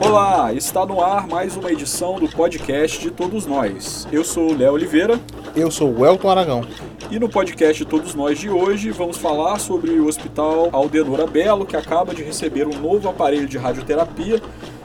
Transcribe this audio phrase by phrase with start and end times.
[0.00, 4.06] Olá, está no ar mais uma edição do podcast de Todos Nós.
[4.12, 5.18] Eu sou o Léo Oliveira.
[5.56, 6.64] Eu sou o Elton Aragão.
[7.10, 11.66] E no podcast de Todos Nós de hoje vamos falar sobre o Hospital Aldenora Belo,
[11.66, 14.40] que acaba de receber um novo aparelho de radioterapia,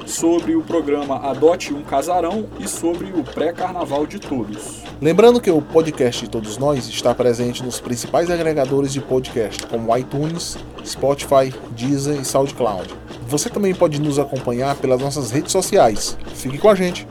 [0.08, 4.82] sobre o programa Adote um Casarão e sobre o pré-carnaval de todos.
[5.02, 9.96] Lembrando que o podcast de Todos Nós está presente nos principais agregadores de podcast, como
[9.96, 12.88] iTunes, Spotify, Deezer e SoundCloud.
[13.28, 16.18] Você também pode nos acompanhar pelas nossas redes sociais.
[16.34, 17.06] Fique com a gente!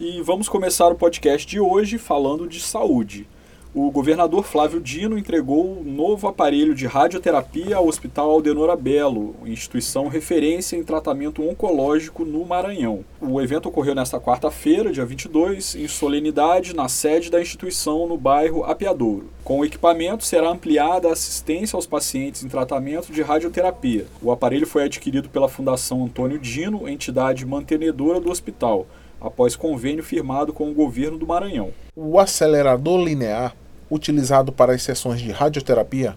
[0.00, 3.28] E vamos começar o podcast de hoje falando de saúde
[3.74, 10.08] o governador Flávio Dino entregou um novo aparelho de radioterapia ao Hospital Aldenora Belo, instituição
[10.08, 13.02] referência em tratamento oncológico no Maranhão.
[13.18, 18.62] O evento ocorreu nesta quarta-feira, dia 22, em solenidade na sede da instituição no bairro
[18.62, 19.30] Apiadouro.
[19.42, 24.06] Com o equipamento será ampliada a assistência aos pacientes em tratamento de radioterapia.
[24.20, 28.86] O aparelho foi adquirido pela Fundação Antônio Dino, entidade mantenedora do hospital
[29.18, 31.70] após convênio firmado com o governo do Maranhão.
[31.94, 33.54] O acelerador linear
[33.92, 36.16] utilizado para as sessões de radioterapia,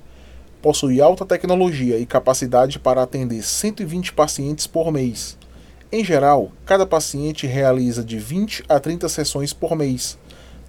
[0.62, 5.38] possui alta tecnologia e capacidade para atender 120 pacientes por mês.
[5.92, 10.18] Em geral, cada paciente realiza de 20 a 30 sessões por mês,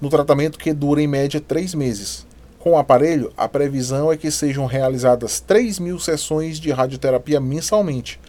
[0.00, 2.26] no tratamento que dura em média 3 meses.
[2.58, 8.20] Com o aparelho, a previsão é que sejam realizadas 3 mil sessões de radioterapia mensalmente.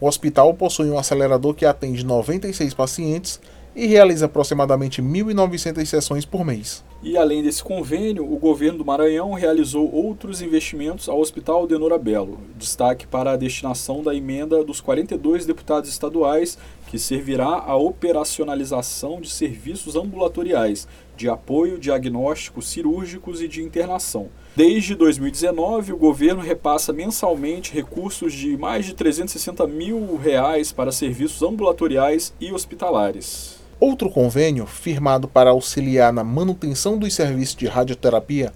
[0.00, 3.38] O hospital possui um acelerador que atende 96 pacientes
[3.76, 6.82] e realiza aproximadamente 1.900 sessões por mês.
[7.04, 12.38] E além desse convênio, o governo do Maranhão realizou outros investimentos ao Hospital Denora Belo.
[12.56, 19.28] Destaque para a destinação da emenda dos 42 deputados estaduais, que servirá à operacionalização de
[19.28, 20.86] serviços ambulatoriais
[21.16, 24.28] de apoio diagnósticos cirúrgicos e de internação.
[24.54, 31.42] Desde 2019, o governo repassa mensalmente recursos de mais de 360 mil reais para serviços
[31.42, 33.61] ambulatoriais e hospitalares.
[33.82, 38.52] Outro convênio, firmado para auxiliar na manutenção dos serviços de radioterapia,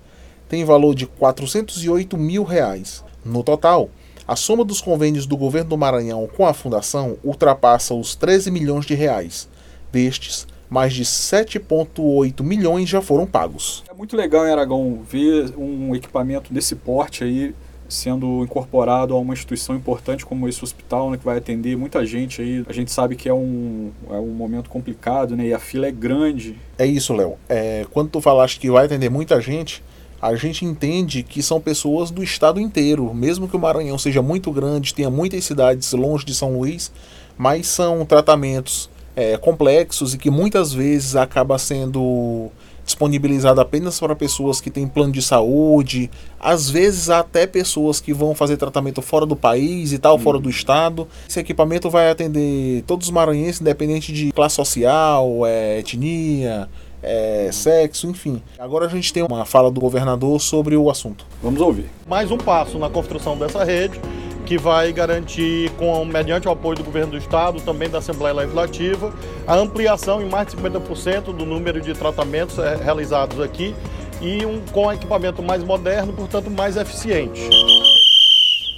[0.48, 3.04] tem valor de 408 mil reais.
[3.24, 3.90] No total,
[4.24, 8.86] a soma dos convênios do governo do Maranhão com a fundação ultrapassa os 13 milhões
[8.86, 9.48] de reais.
[9.90, 13.82] Destes, mais de 7,8 milhões já foram pagos.
[13.90, 17.52] É muito legal, Aragão, ver um equipamento desse porte aí
[17.88, 22.42] sendo incorporado a uma instituição importante como esse hospital, né, que vai atender muita gente
[22.42, 22.64] aí.
[22.68, 25.92] A gente sabe que é um, é um momento complicado, né, e a fila é
[25.92, 26.56] grande.
[26.78, 27.36] É isso, Léo.
[27.48, 29.82] É, quando tu falaste que vai atender muita gente,
[30.20, 34.50] a gente entende que são pessoas do estado inteiro, mesmo que o Maranhão seja muito
[34.50, 36.90] grande, tenha muitas cidades longe de São Luís,
[37.36, 42.50] mas são tratamentos é, complexos e que muitas vezes acaba sendo
[42.86, 46.08] disponibilizado apenas para pessoas que têm plano de saúde,
[46.40, 50.20] às vezes até pessoas que vão fazer tratamento fora do país e tal, uhum.
[50.20, 51.06] fora do estado.
[51.28, 56.68] Esse equipamento vai atender todos os maranhenses, independente de classe social, é, etnia,
[57.02, 58.40] é, sexo, enfim.
[58.58, 61.26] Agora a gente tem uma fala do governador sobre o assunto.
[61.42, 61.86] Vamos ouvir.
[62.08, 64.00] Mais um passo na construção dessa rede
[64.46, 69.12] que vai garantir, com, mediante o apoio do governo do estado, também da Assembleia Legislativa,
[69.44, 73.74] a ampliação em mais de 50% do número de tratamentos eh, realizados aqui
[74.22, 77.50] e um, com equipamento mais moderno, portanto mais eficiente.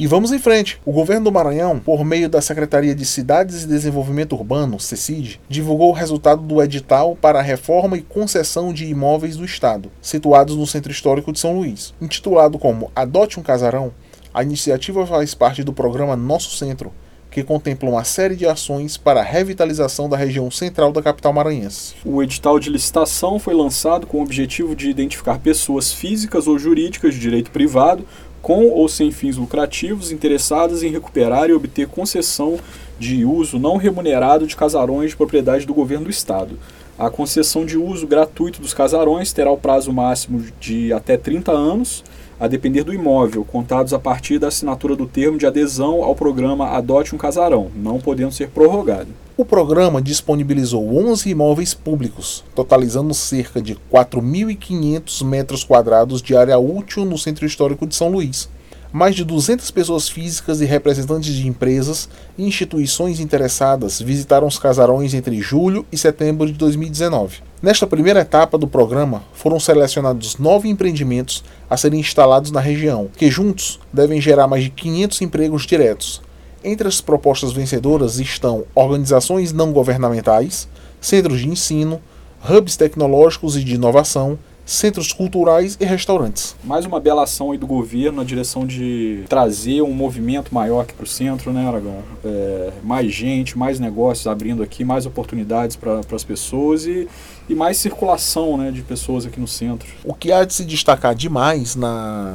[0.01, 0.81] E vamos em frente.
[0.87, 5.91] O governo do Maranhão, por meio da Secretaria de Cidades e Desenvolvimento Urbano, CECID, divulgou
[5.91, 10.67] o resultado do edital para a reforma e concessão de imóveis do Estado, situados no
[10.67, 11.93] Centro Histórico de São Luís.
[12.01, 13.93] Intitulado como Adote um Casarão,
[14.33, 16.93] a iniciativa faz parte do programa Nosso Centro,
[17.31, 21.95] que contempla uma série de ações para a revitalização da região central da capital maranhense.
[22.05, 27.15] O edital de licitação foi lançado com o objetivo de identificar pessoas físicas ou jurídicas
[27.15, 28.05] de direito privado,
[28.41, 32.59] com ou sem fins lucrativos, interessadas em recuperar e obter concessão
[32.99, 36.59] de uso não remunerado de casarões de propriedade do governo do Estado.
[36.99, 42.03] A concessão de uso gratuito dos casarões terá o prazo máximo de até 30 anos
[42.41, 46.69] a depender do imóvel, contados a partir da assinatura do termo de adesão ao programa
[46.69, 49.09] Adote um Casarão, não podendo ser prorrogado.
[49.37, 57.05] O programa disponibilizou 11 imóveis públicos, totalizando cerca de 4.500 metros quadrados de área útil
[57.05, 58.49] no Centro Histórico de São Luís.
[58.91, 62.09] Mais de 200 pessoas físicas e representantes de empresas
[62.39, 67.48] e instituições interessadas visitaram os casarões entre julho e setembro de 2019.
[67.61, 73.29] Nesta primeira etapa do programa, foram selecionados nove empreendimentos a serem instalados na região, que
[73.29, 76.23] juntos devem gerar mais de 500 empregos diretos.
[76.63, 80.69] Entre as propostas vencedoras estão organizações não governamentais,
[81.01, 82.01] centros de ensino,
[82.49, 86.55] hubs tecnológicos e de inovação, centros culturais e restaurantes.
[86.63, 90.93] Mais uma bela ação aí do governo na direção de trazer um movimento maior aqui
[90.93, 92.03] para o centro, né, Aragão?
[92.23, 97.09] É, mais gente, mais negócios abrindo aqui, mais oportunidades para as pessoas e,
[97.49, 99.89] e mais circulação né, de pessoas aqui no centro.
[100.05, 102.35] O que há de se destacar demais na,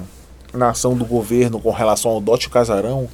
[0.51, 3.07] na ação do governo com relação ao Dote Casarão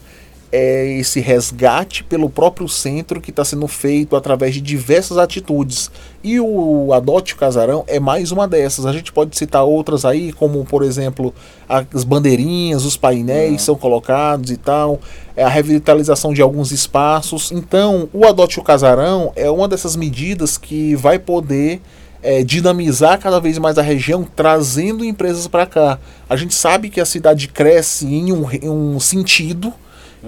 [0.51, 5.91] é esse resgate pelo próprio centro que está sendo feito através de diversas atitudes.
[6.23, 8.85] E o Adote Casarão é mais uma dessas.
[8.85, 11.33] A gente pode citar outras aí, como por exemplo
[11.67, 13.57] as bandeirinhas, os painéis é.
[13.57, 14.99] são colocados e tal,
[15.35, 17.51] é a revitalização de alguns espaços.
[17.51, 21.79] Então, o Adote o Casarão é uma dessas medidas que vai poder
[22.21, 25.99] é, dinamizar cada vez mais a região, trazendo empresas para cá.
[26.29, 29.73] A gente sabe que a cidade cresce em um, em um sentido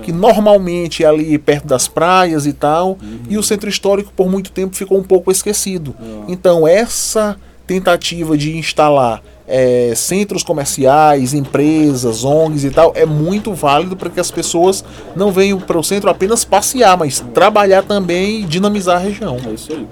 [0.03, 3.19] que normalmente é ali perto das praias e tal, uhum.
[3.29, 5.95] e o centro histórico por muito tempo ficou um pouco esquecido.
[5.99, 6.25] Uhum.
[6.27, 13.97] Então essa tentativa de instalar é, centros comerciais, empresas, ONGs e tal, é muito válido
[13.97, 14.83] para que as pessoas
[15.15, 19.37] não venham para o centro apenas passear, mas trabalhar também e dinamizar a região.
[19.45, 19.87] É isso aí.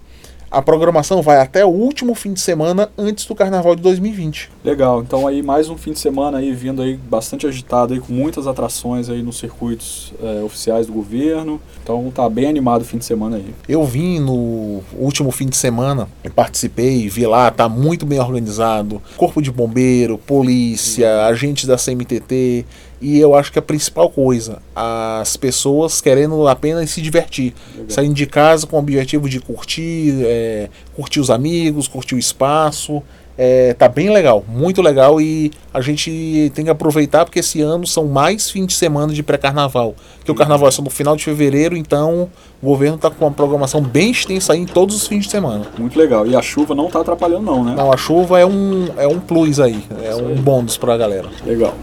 [0.52, 4.50] A programação vai até o último fim de semana antes do Carnaval de 2020.
[4.66, 8.12] Legal, então aí mais um fim de semana aí vindo aí bastante agitado aí com
[8.12, 11.62] muitas atrações aí nos circuitos é, oficiais do governo.
[11.84, 13.54] Então tá bem animado o fim de semana aí.
[13.68, 19.00] Eu vim no último fim de semana, participei, vi lá, tá muito bem organizado.
[19.18, 22.66] Corpo de bombeiro, polícia, agentes da CMTT,
[23.02, 27.90] e eu acho que a principal coisa, as pessoas querendo apenas se divertir, Legal.
[27.90, 33.02] saindo de casa com o objetivo de curtir, é, curtir os amigos, curtir o espaço.
[33.42, 37.88] É, tá bem legal, muito legal e a gente tem que aproveitar porque esse ano
[37.88, 39.96] são mais fins de semana de pré-carnaval.
[40.26, 42.30] Que o carnaval é só no final de fevereiro, então
[42.62, 45.66] o governo está com uma programação bem extensa aí em todos os fins de semana.
[45.78, 46.28] Muito legal.
[46.28, 47.76] E a chuva não está atrapalhando não, né?
[47.78, 51.30] Não, a chuva é um, é um plus aí, é um bônus para a galera.
[51.46, 51.74] Legal.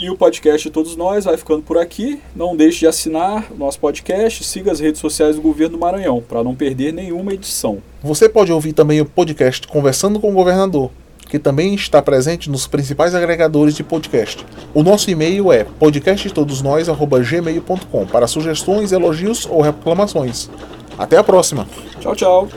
[0.00, 2.18] E o podcast de todos nós vai ficando por aqui.
[2.34, 6.24] Não deixe de assinar o nosso podcast, siga as redes sociais do Governo do Maranhão
[6.26, 7.82] para não perder nenhuma edição.
[8.02, 10.90] Você pode ouvir também o podcast Conversando com o Governador,
[11.28, 14.46] que também está presente nos principais agregadores de podcast.
[14.72, 20.48] O nosso e-mail é podcasttodosnós@gmail.com para sugestões, elogios ou reclamações.
[20.96, 21.68] Até a próxima.
[22.00, 22.48] Tchau, tchau.